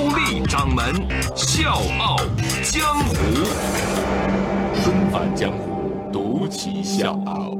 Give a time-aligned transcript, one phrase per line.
[0.00, 0.94] 高丽掌门
[1.36, 2.16] 笑傲
[2.62, 3.14] 江湖，
[4.82, 7.54] 重返江湖，独骑笑傲。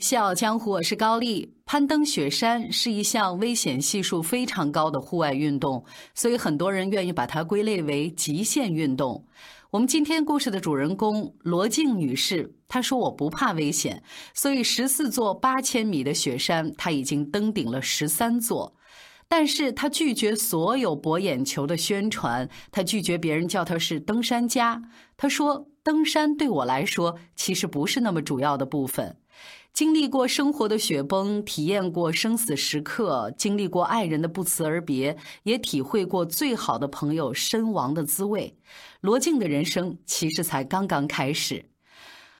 [0.00, 1.54] 笑傲江湖，我是高丽。
[1.64, 5.84] 攀登雪山是一项危险系数非常高的户外运动，
[6.16, 9.24] 所以很多人愿意把它归类为极限运动。
[9.70, 14.02] 我们今天故事的主人公罗静女士，她说：“我不怕危险，
[14.34, 18.74] 所以十四座八千米的雪山，她已经登顶了十三座。
[19.34, 24.82] 但是他拒绝所有博眼球的宣传，他拒绝别人叫他是登山家。
[25.16, 29.16] 他说：登山对我来说，其实不是那么主要的部分。”
[29.72, 38.58] 经历过生活的雪崩，体验过生死时刻，经历过爱人的不辞而别，也体会过最好的朋友身亡的滋味。
[39.00, 41.71] 罗静的人生其实才刚刚开始。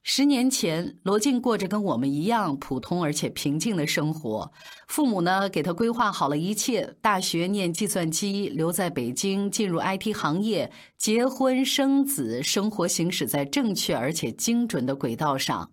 [0.04, 4.50] 十年前，罗静过着跟我们一样普通而且平静的生活。
[4.88, 15.70] 父母呢，给他规划好了一切：大学念计算机，留在北京，进入 IT 行业，结婚生子，生活行驶在正确而且精准的轨道上。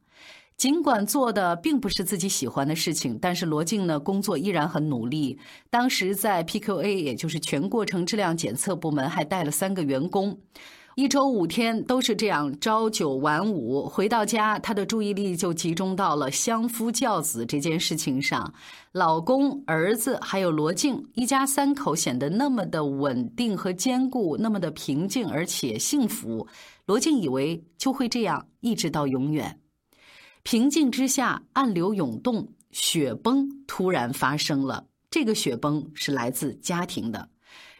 [0.55, 5.39] 尽管做的并不是自己喜欢的事情，但是罗静呢，工作依然很努力。
[5.71, 10.37] 当时在 PQA，也就是全过程质量检测部门，还带了三个员工，
[10.99, 13.87] 一周五天都是这样朝九晚五。
[13.87, 18.53] 回到家，她的注意力就集中到了相夫教子这件事情上。
[18.91, 26.45] 老公、儿子还有罗静，一家三口显得那么的稳定和坚固，那么的平静而且幸福。
[26.85, 29.57] 罗静以为就会这样一直到永远。
[30.43, 34.85] 平静之下，暗流涌动，雪崩突然发生了。
[35.09, 37.29] 这个雪崩是来自家庭的，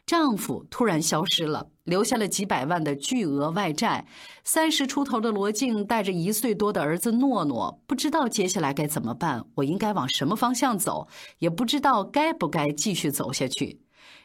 [0.09, 4.08] 丈夫突然消失了，留下了几百万的巨额外债。
[4.44, 13.81] 三十出头的罗静带着一岁多的儿子诺诺，不知道接下来该怎么办，我应该往什么方向走，也不知道该不该继续走下去。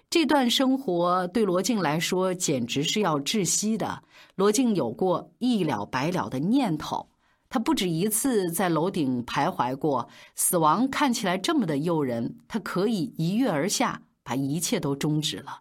[0.08, 4.04] 这段生活对罗静来说简直是要窒息的。
[4.36, 7.10] 罗静有过一了百了的念头。
[7.50, 15.60] 他不止一次在楼顶徘徊过，死亡看起来这么的诱人，他可以一跃而下，把一切都终止了。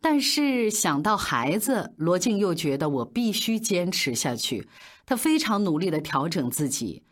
[0.00, 4.68] 但是想到孩子，罗静又觉得我必须坚持下去。
[5.04, 7.02] 她非常努力的调整自己。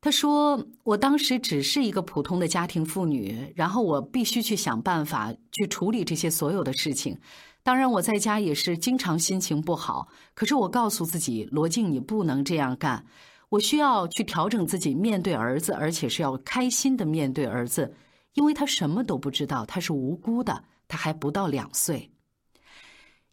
[0.00, 7.18] 她说：“我当时只是一个普通的家庭妇女，然后我必须去想办法去处理这些所有的事情。
[7.62, 10.08] 当然，我在家也是经常心情不好。
[10.34, 13.04] 可是我告诉自己，罗静，你不能这样干。”
[13.50, 17.94] 我需要去调整自己，面对儿子，而且是要开心的面对儿子，
[18.32, 22.11] 因为他什么都不知道，他是无辜的，他还不到两岁。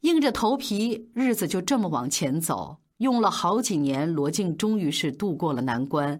[0.01, 6.19] 硬着头皮，日子就这么往前走，用了好几年，罗静终于是度过了难关。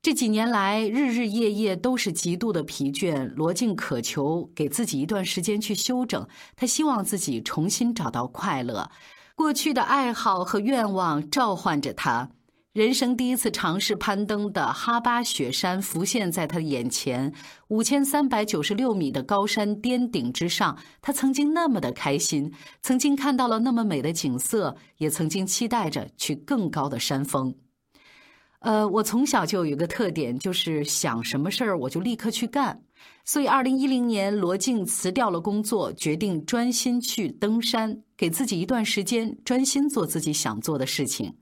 [0.00, 8.90] 这几年来，日日夜夜都是极度的疲倦，罗静渴求给自己一段时间去休整，他希望自己重新找到快乐，
[9.36, 12.30] 过去的爱好和愿望召唤着他。
[12.72, 17.30] 人生第一次尝试攀登的哈巴雪山浮现在他的眼前，
[17.68, 22.50] 五千三百九十六米的高山巅顶之上，他曾经那么的开心，
[22.80, 27.54] 曾经看到了那么美的景色，也曾经期待着去更高的山峰。
[28.60, 32.80] 呃，我从小就有一个特点，就是想什么事儿我就立刻去干，
[33.26, 41.34] 所以二零一零年，罗静辞掉了工作，决定专心去登山，给自己一段时间，专心做自己想做的事情。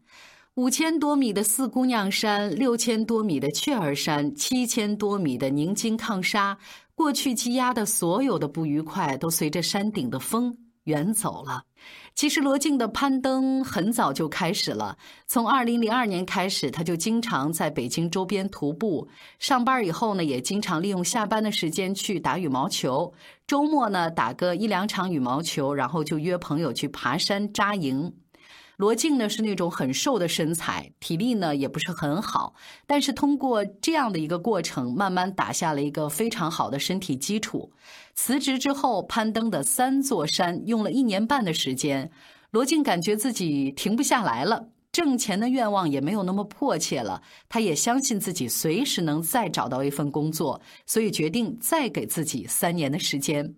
[0.61, 6.59] 五千多米的四姑娘山，六千多米的雀儿山，七千多米的宁津抗沙，
[6.95, 10.55] 过去积压的所有的不愉快，都随着山顶的风
[10.85, 11.63] 远走了。
[12.15, 19.09] 其实罗静的攀登很早就开始了，从二零零二年开始，他就经常在北京周边徒步。
[19.39, 23.15] 上班以后呢，也经常利用下班的时间去打羽毛球。
[23.47, 28.13] 周末呢，打个一两场羽毛球，然后就约朋友去爬山扎营。
[28.81, 32.55] 罗静呢是那种很瘦的身材，体力呢也不是很好，
[32.87, 37.71] 但是通过这样的一个过程，慢慢打下了一个非常好的身体基础。
[38.15, 42.11] 辞职之后，攀登的三座山用了一年半的时间，
[42.53, 47.21] 罗静感觉自己停不下来了，挣钱的愿望也没有那么迫切了。
[47.51, 53.55] 他也相信自己随时能再找到一份工作，所以决定再给自己三年的时间。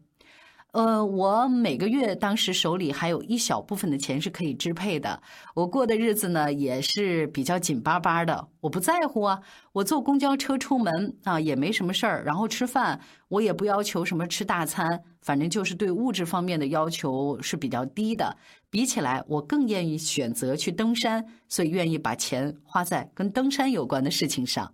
[0.72, 5.20] 呃，我每个月当时手里还有一小部分的钱是可以支配的，
[5.54, 8.48] 我过的日子呢也是比较紧巴巴的。
[8.58, 9.38] 我不在乎啊，
[9.72, 12.98] 我坐公交车出门啊也没什么事儿，然后吃饭
[13.28, 18.34] 我也不要求什么吃大餐，反正就是对物质方面的要求是比较低的。
[18.70, 24.72] 比起来，我更愿意选择去登山，所以愿意把钱花在跟登山有关的事情上。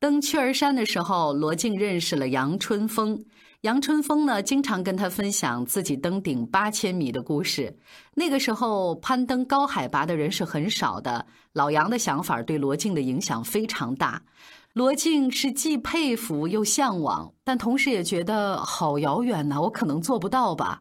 [0.00, 3.24] 登雀儿山的时候，罗静认识了杨春风。
[3.62, 7.76] 杨春风呢，经常跟他分享自己登顶八千米的故事。
[8.14, 11.26] 那个时候，攀登高海拔的人是很少的。
[11.54, 14.22] 老杨的想法对罗静的影响非常大。
[14.74, 20.80] 罗静是既佩服又向往，但同时也觉得好遥远呐，我可能做不到吧。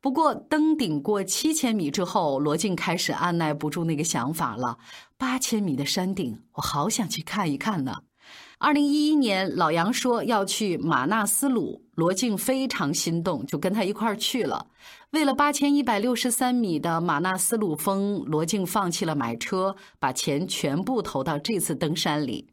[0.00, 4.78] 不过，登顶过七千米之后，罗静开始按耐不住那个想法了。
[5.18, 7.98] 八千米的山顶，我好想去看一看呢。
[8.58, 14.66] 二零一一年，老杨说要去马纳斯鲁，罗静非常心动，就跟他一块儿去了。
[15.10, 22.48] 为了八千一百六十三米的马纳斯鲁峰，罗静放弃了买车，把钱全部投到这次登山里。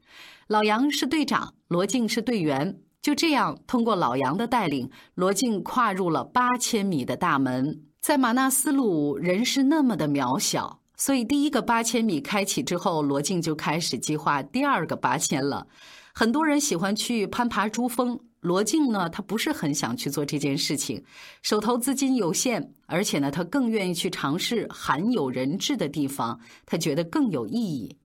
[0.47, 2.79] 老杨是队长，罗静是队员。
[3.01, 7.83] 就这样，通过老杨的带领，罗静跨入了八千米的大门。
[7.99, 10.80] 在马纳斯鲁，人是那么的渺小。
[11.01, 15.65] 所以，第一个八千米开启之后，罗静就开始计划第二个八千了。
[16.13, 21.03] 很多人喜欢去攀爬珠峰，罗静呢，他不是很想去做这件事情，
[21.41, 27.97] 手头资金有限，而且呢，他更愿意去尝试罕有人质的地方，他觉得更有意义。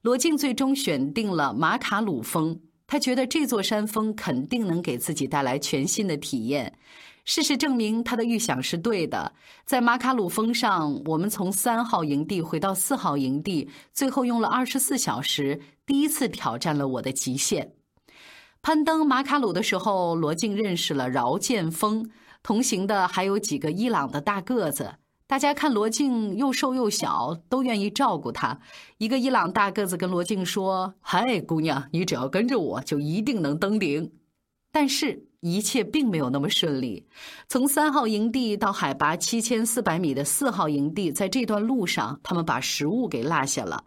[0.00, 6.72] 罗静最终选定了马卡鲁峰，他觉得这座山峰肯定能给自己带来全新的体验。
[7.28, 9.34] 事实证明，他的预想是对的。
[9.66, 17.74] 在马卡鲁峰上，我们从三号营地回到四号营地，最后用了二十四小时，第一次挑战了我的极限。
[18.62, 22.08] 攀登马卡鲁的时候，罗静认识了饶建峰，
[22.42, 24.94] 同行的还有几个伊朗的大个子。
[25.26, 28.58] 大家看罗静又瘦又小，都愿意照顾他。
[28.96, 34.12] 一个伊朗大个子跟罗静说：“嗨，姑娘，你只要跟着我，就一定能登顶。”
[34.72, 35.27] 但是。
[35.40, 37.06] 一切并没有那么顺利。
[37.48, 43.84] 从三号营地到海拔七千四百米的四号营地，在这段路上，他们把食物给落下了。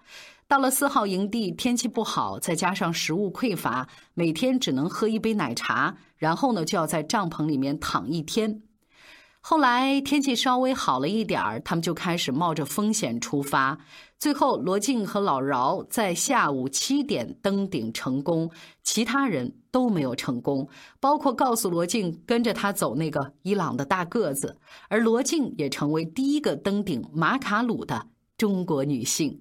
[0.47, 8.61] 到了四号营地，天气不好，再加上食物匮乏，每天只能喝一杯奶茶，然后呢，就要在帐篷里面躺一天。
[9.43, 13.79] 后来天气稍微好了一点儿，他们就开始冒着风险出发。
[14.19, 18.51] 最后，罗静和老饶在下午七点登顶成功，
[18.83, 24.57] 其他人都没有成功，包括告诉罗静跟着他走那个伊朗的大个子。
[24.89, 28.05] 而罗静也成为第一个登顶马卡鲁的
[28.37, 29.39] 中国女性。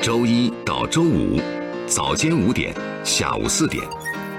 [0.00, 1.38] 周一到周五
[1.86, 2.74] 早间五点，
[3.04, 3.86] 下午四点，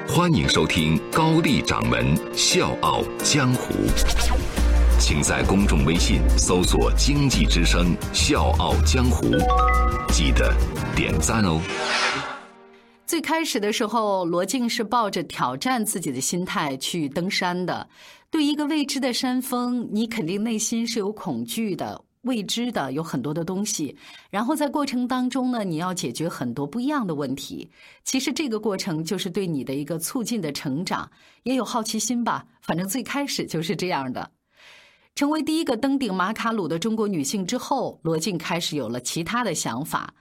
[0.07, 3.75] 欢迎收听高丽掌门笑傲江湖。
[4.99, 9.27] 请在公众微信搜索“经济之声笑傲江湖”，
[10.11, 10.53] 记得
[10.93, 11.61] 点赞哦。
[13.07, 17.87] 最开始的时候，罗静是抱着挑战自己的心态去登山的。
[18.29, 23.95] 对一个未知的山峰，你肯定内心是有恐惧的，未知的有很多的东西。
[24.29, 27.71] 然后在过程当中呢，你要解决很多不一样的问题。
[28.03, 31.09] 其实这个过程就是对你的一个促进的成长，
[31.43, 32.45] 也有好奇心吧。
[32.61, 34.29] 反正最开始就是这样的。
[35.15, 40.13] 成为第一个登顶马卡鲁的中国女性之后，罗静开始有了其他的想法。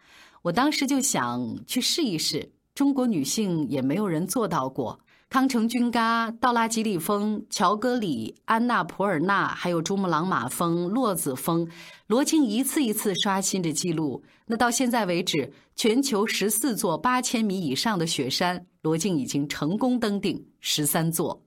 [0.42, 5.00] 我当时就想去试一试，中国女性也没有人做到过。
[5.28, 11.68] 康城君嘎、道拉吉里峰、乔戈里、安娜普尔纳，还有珠穆朗玛峰、洛子峰，
[12.06, 14.24] 罗静一次一次刷新着记录。
[14.46, 21.44] 那到现在为止，全球十四座八千米以上的雪山，罗静已经成功登顶十三座。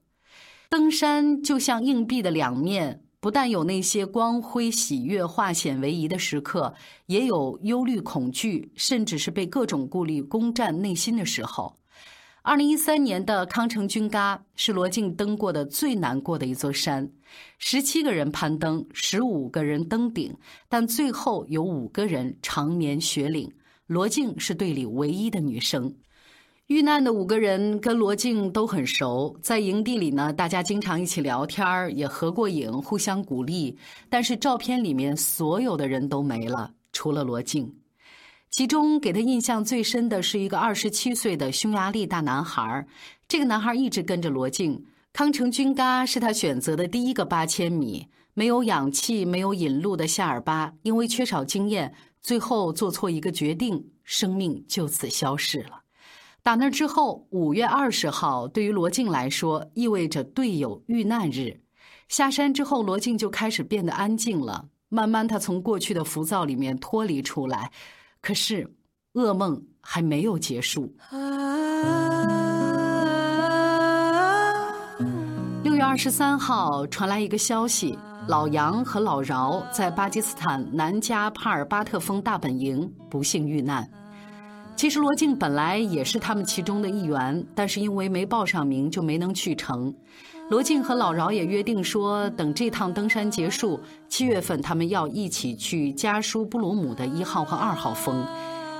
[0.70, 3.01] 登山就像硬币的两面。
[3.22, 6.74] 不但有那些光辉、喜悦、化险为夷的时刻，
[7.06, 11.78] 也有忧虑、恐惧，甚至是被各种顾虑攻占内心的时候。
[12.42, 17.12] 二零一三年的康城军嘎是罗静登过的最难过的一座山，
[17.58, 20.36] 十七个人攀登，十五个人登顶，
[20.68, 23.52] 但最后有五个人长眠雪岭。
[23.86, 25.94] 罗静是队里唯一的女生。
[26.72, 33.76] 遇难的五个人跟罗静都很熟，在营地里呢，大家经常一起聊天也合过影，互相鼓励。
[34.08, 37.70] 但是照片里面所有的人都没了，除了罗静。
[38.48, 42.86] 其中给他印象最深的是一个二十七岁的匈牙利大男孩，
[43.28, 44.82] 这个男孩一直跟着罗静。
[45.12, 55.81] 康城军嘎是他选择的第一个八千米，没有氧气、没有引路的夏尔巴，因为缺少经验，最后做错一个决定，生命就此消逝了。
[56.44, 61.60] 打那之后，五月二十号对于罗静来说意味着队友遇难日。
[62.08, 64.64] 下山之后，罗静就开始变得安静了。
[64.88, 67.70] 慢慢，他从过去的浮躁里面脱离出来。
[68.20, 68.68] 可是，
[69.14, 70.92] 噩梦还没有结束。
[75.62, 77.96] 六月二十三号传来一个消息：
[78.26, 83.88] 老杨和老饶在巴基斯坦南迦帕尔巴特峰大本营不幸遇难。
[84.74, 89.94] 其实罗静本来也是他们其中的一员，但是因为没报上名，就没能去成。
[90.50, 98.26] 罗静和老饶也约定说，等这趟登山结束，七月份他们要一起去加舒布鲁姆的一号和二号峰。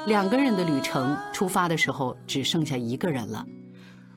[0.07, 3.47] 两个人的旅程出发的时候只剩下一个人了。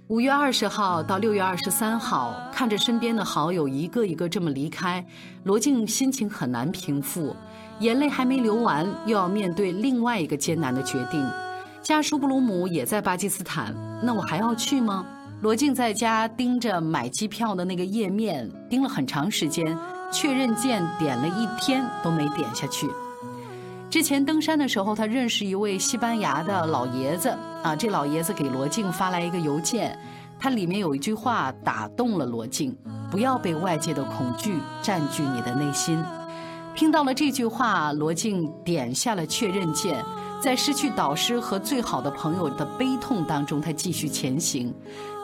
[0.08, 5.05] 五月二十号到六月二十三号，看着身边的好友一个一个这么离开，
[5.44, 7.36] 罗静心情很难平复，
[7.79, 11.24] 眼泪还没流完，又要面对另外一个艰难的决定。
[11.85, 15.05] 加舒布鲁姆也在巴基斯坦，那我还要去吗？
[15.41, 19.63] 罗静在家盯着买机票的那个页面，盯了很长时间，
[20.11, 22.89] 确认键点了一天都没点下去。
[23.87, 27.29] 之前登山的时候，他认识一位西班牙的老爷子
[27.61, 29.95] 啊，这老爷子给罗静发来一个邮件，
[30.39, 32.75] 它里面有一句话打动了罗静：
[33.11, 36.03] 不要被外界的恐惧占据你的内心。
[36.73, 40.03] 听到了这句话，罗静点下了确认键。
[40.45, 44.71] 在失去导师和最好的朋友的悲痛当中，他继续前行。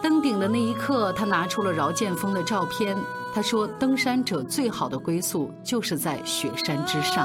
[0.02, 2.98] 登顶的那一刻，他拿出了饶剑锋的照片。
[3.32, 7.24] 他说：“登山者最好的归宿，就是在雪山之上。”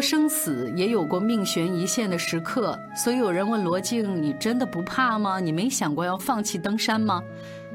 [0.00, 5.40] 生死也有过命悬一线的时刻，所以有人问罗静：“你真的不怕吗？
[5.40, 7.22] 你没想过要放弃登山吗？”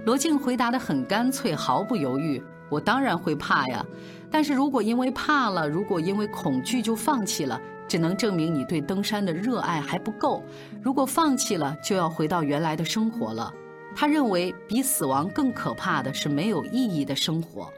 [0.06, 3.86] 罗静回答得很干脆，毫不犹豫：“我当然会怕呀，
[4.30, 10.44] 但是如果因为怕了，如果因为恐惧就放弃了，只能证明你对登山的热爱还不够。
[10.82, 13.53] 如果放弃了，就要回到原来的生活了。”
[13.96, 17.70] 他认为比死亡更可怕的是没有意义的生活，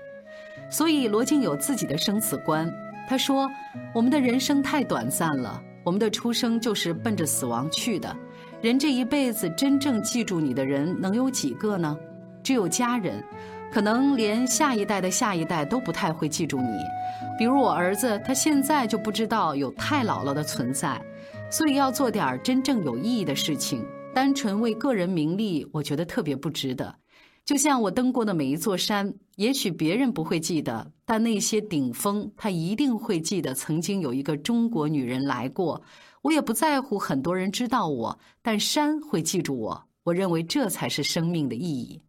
[0.71, 2.73] 所以罗静有自己的生死观。
[3.07, 3.49] 他说
[3.93, 8.15] ：“我们的人生太短暂了，我们的出生就是奔着死亡去的。
[8.61, 11.95] 人这一辈子真正记住你的人能有几个呢？
[12.43, 13.23] 只有家人，
[13.71, 16.79] 可能连下一代的下一代都不太会记住你。
[17.37, 20.99] 比如我儿子，他现在就不知道有太姥姥的存在。
[21.51, 26.95] 所以要做点真正有意义的事情，单纯为个人名利，我觉得特别不值得。”
[27.45, 33.53] 就像我登过的每一座山，也许别人不会记得，但那些顶峰，他一定会记得。
[33.53, 35.81] 曾经有一个中国女人来过，
[36.21, 39.83] 我也不在乎很多人知道我，但山会记住我。
[40.03, 42.01] 我认为这才是生命的意义。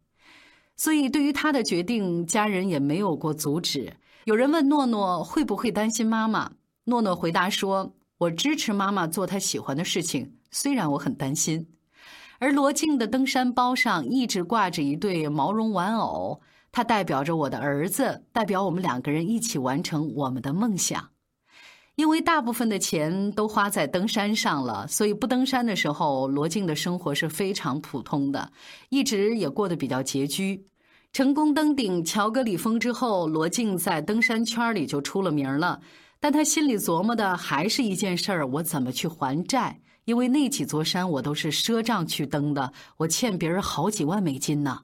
[0.75, 3.91] 所以，对于他的决定，家人也没有过阻止。
[4.25, 6.51] 有人问诺诺会不会担心妈妈，
[6.83, 11.67] 诺诺回答说：“我支持妈妈做她喜欢的事情，虽然我很担心。”
[12.39, 16.39] 而罗静的登山包上一直挂着一对毛绒玩偶，
[16.77, 21.09] 它代表着我的儿子，代表我们两个人一起完成我们的梦想。
[21.95, 28.51] 因为大部分的钱都花在登山上了，所以不登山的时候，罗静的生活是非常普通的，
[28.89, 30.67] 一直也过得比较拮据。
[31.11, 35.81] 成功登顶乔戈里峰之后，罗静在登山圈里就出了名了，
[36.19, 39.81] 但他心里琢磨的还是一件事儿：我怎么去还债？
[40.05, 44.81] 因为那几座山我都是赊账去登的，我欠别人好几万美金呢，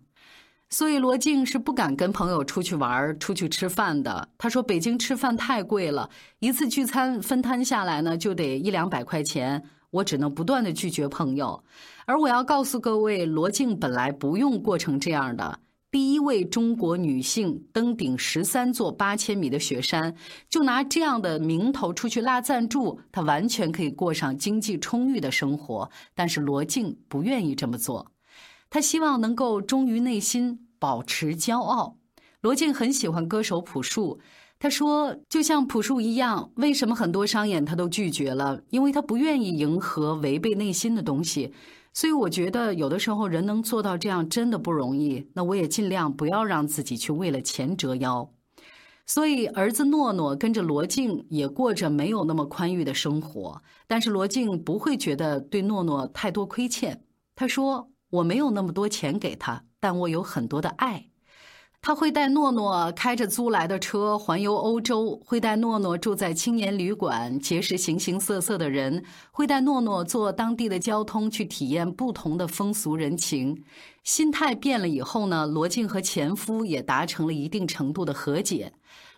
[0.73, 4.27] 所以罗静是不敢跟朋友出去玩、出去吃饭的。
[4.39, 11.63] 他说北京吃饭太贵了，一次聚餐分摊下来呢就得一两百块钱，我只能不断的拒绝朋友。
[12.07, 15.59] 而我要告诉各位，罗静本来不用过成这样的。
[15.91, 20.15] 第一位中国女性登顶十三座八千米的雪山，
[20.49, 25.87] 就拿这样的名头出去拉赞助，她完全可以过上经济充裕的生活。
[26.15, 28.11] 但是罗静不愿意这么做，
[28.71, 31.95] 她希望能够忠于内心，保持骄傲。
[32.41, 34.19] 罗静很喜欢歌手朴树，
[34.59, 38.61] 他说：“就像朴树一样，为什么很多商演他都拒绝了？
[38.69, 41.53] 因为他不愿意迎合违背内心的东西。”
[41.95, 45.29] 所以我觉得有的时候人能做到这样真的不容易。
[45.35, 48.29] 那我也尽量不要让自己去为了钱折腰。
[49.05, 57.05] 所以儿子诺诺跟着罗静也过着没有那么宽裕的生活，但是罗静不会觉得对诺诺太多亏欠。
[57.35, 61.09] 他说：“我没有那么多钱给他，但我有很多的爱。”
[61.85, 69.03] 他会带诺诺开着租来的车环游欧洲，会带诺诺住在青年旅馆，结识形形色色的人，
[69.33, 73.65] 会带诺诺坐当地的交通去体验不同的风俗人情。
[74.05, 78.71] 心态变了以后呢，罗静和前夫也达成了一定程度的和解。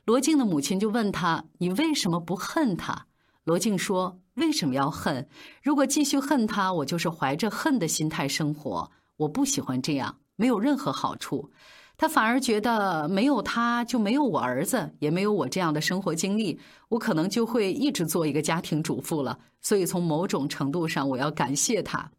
[0.06, 3.06] 罗静的母亲就问他：“你为什么不恨他？”
[3.46, 5.28] 罗静说：“为什么要恨？
[5.64, 8.92] 如果继续恨他，我就是怀着恨的心态生活。
[9.18, 11.50] 我不喜欢这样，没有任何好处。”
[11.98, 19.40] 他反而觉得没有他就没有我儿子，也没有我这样的生活经历，我可能就会一直做一个家庭主妇了。
[19.62, 22.12] 所以从某种程度上，我要感谢他。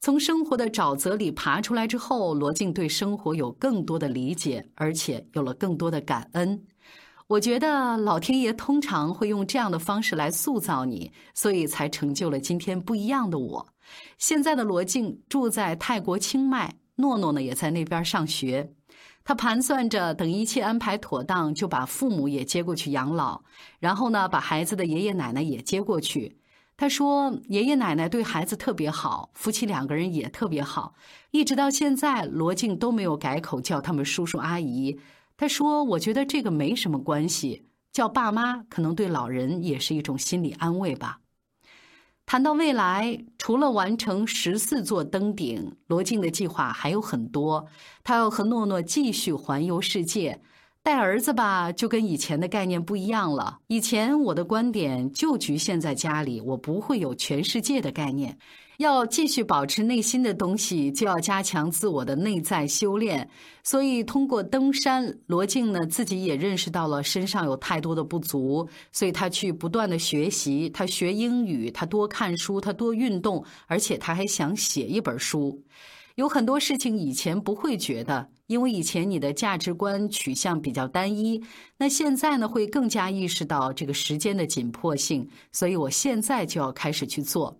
[0.00, 6.62] 从生活的沼泽里爬出来之后，罗静对生活有更多的理解，而且有了更多的感恩。
[7.30, 13.68] 我觉得老天爷通常会用这样的方式来塑造你，所以才成就了今天不一样的我。
[14.18, 18.72] 现在的罗静住在泰国清迈，诺诺呢也在那边上学。
[19.22, 23.40] 他盘算着，等一切安排妥当，就把父母也接过去养老，
[23.78, 26.36] 然后呢，把孩子的爷爷奶奶也接过去。
[26.76, 30.94] 他说，爷爷奶奶对孩子特别好，夫妻两个人也特别好，
[31.30, 34.98] 一直到现在，罗静都没有改口叫他们叔叔阿姨。
[35.40, 41.20] 他说，我觉得这个没什么关系，叫爸妈可能对老人也是一种心理安慰吧。
[42.26, 47.66] 谈到未来，除了完成十四座登顶，罗静的计划还有很多。
[48.04, 50.42] 他要和诺诺继续环游世界。
[50.82, 53.60] 带儿子吧，就跟以前的概念不一样了。
[53.68, 58.36] 以前我的观点就局限在家里，我不会有全世界的概念。
[58.80, 63.28] 要继续保持内心的东西，就要加强自我的内在修炼。
[63.62, 75.62] 所以，通过登山，罗静呢自己也认识到了身上有太多的不足，所以他去不断的学习，他学英语，他多看书，他多运动，而且他还想写一本书。
[76.14, 78.30] 有很多事情以前不会觉得。
[78.46, 81.40] 因为以前你的价值观取向比较单一，
[81.76, 87.59] 那现在呢会更加意识到这个时间的紧迫性，所以我现在就要开始去做。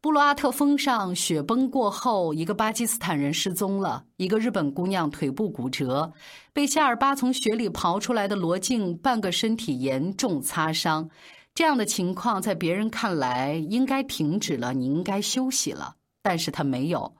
[0.00, 6.12] 布罗阿特峰上雪崩过后，一个巴基斯坦人失踪了，一个日本姑娘腿部骨折，
[6.52, 11.10] 被夏尔巴从雪里刨出来的罗静半个身体严重擦伤，
[11.52, 17.16] 这样的情况在别人看来应该停止了，你应该休息了，但是他没有。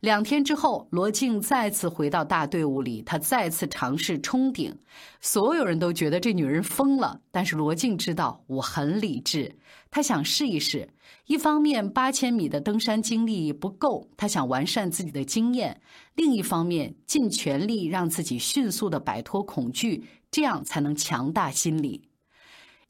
[0.00, 4.72] 两天之后，罗静再次回到大队伍里，她再次尝试冲顶。
[5.20, 9.58] 所有人都觉得这女人疯了，但是罗静知道我很理智。
[9.90, 10.88] 她想试一试，
[11.26, 15.74] 一方面八千米的登山经历不够，她想完善自己的经验；
[16.14, 22.08] 另一方面，尽全力让自己迅速的摆脱恐惧，这样才能强大心理。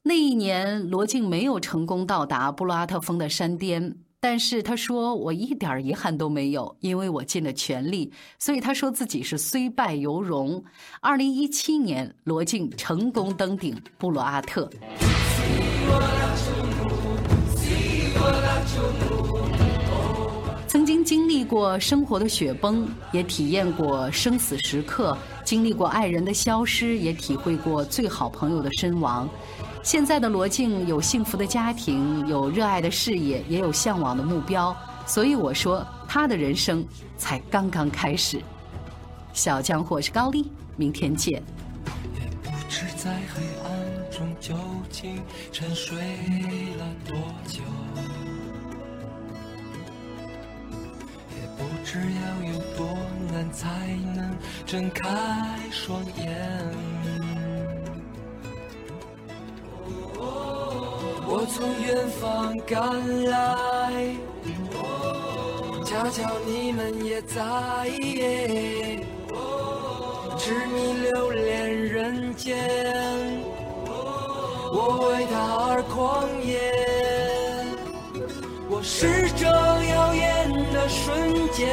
[0.03, 3.97] 那一年，罗静没有成功到达布洛阿特峰的山巅。
[4.21, 10.63] 但是他说我一点遗憾都没有，因为我尽了全力，所以他说自己是虽败犹荣。
[11.01, 14.69] 二零一七年，罗静成功登顶布罗阿特。
[20.67, 29.29] 曾经经历过生活的雪崩，也体验过生死时刻，经历过爱人的消失，也体会过最好朋友的身亡。
[29.89, 38.39] 现在的罗静有幸福的家庭，有热爱的事业，也有向往的目标，所以我说她的人生才刚刚开始。
[39.33, 41.43] 小江或是高丽，明天见。
[42.21, 44.55] 也不知在黑暗中究
[44.91, 45.23] 竟
[45.53, 47.63] 沉睡了多久，
[51.31, 52.87] 也不知要有多
[53.33, 53.67] 难才
[54.15, 55.09] 能睁开
[55.71, 57.28] 双眼。
[61.49, 64.15] 从远方赶来，
[65.85, 67.41] 恰巧你们也在，
[70.39, 72.55] 痴迷留恋人间，
[74.73, 76.59] 我为他而狂野。
[78.69, 81.67] 我是这耀眼的瞬间，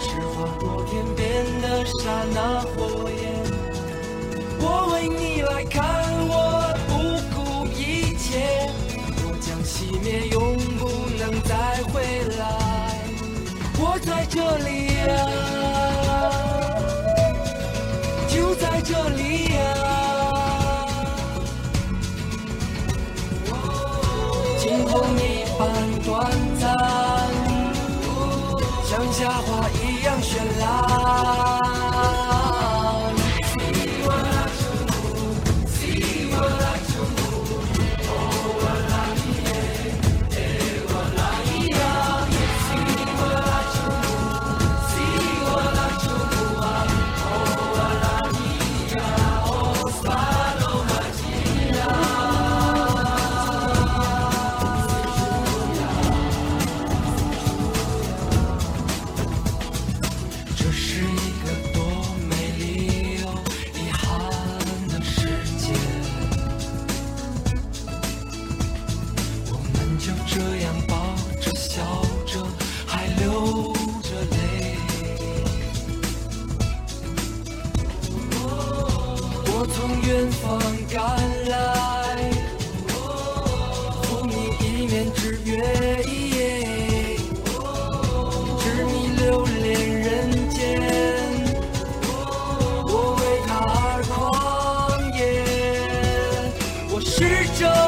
[0.00, 3.24] 是划过天边的刹那火焰，
[4.60, 5.87] 我为你来看。
[97.58, 97.87] 是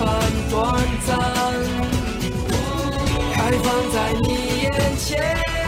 [0.00, 0.08] 烦
[0.48, 0.74] 短
[1.06, 1.18] 暂
[3.34, 5.59] 开放在你眼前。